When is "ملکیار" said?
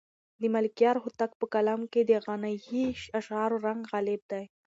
0.55-0.95